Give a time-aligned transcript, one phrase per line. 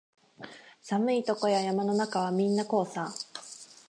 [0.81, 3.13] 寒いとこや山の中はみんなこうさ